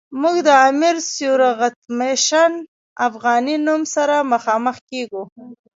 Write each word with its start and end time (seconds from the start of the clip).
موږ 0.21 0.35
د 0.47 0.49
امیر 0.69 0.95
سیورغتمش 1.13 2.25
افغانی 3.07 3.55
نوم 3.67 3.81
سره 3.95 4.15
مخامخ 4.33 4.77
کیږو. 4.89 5.23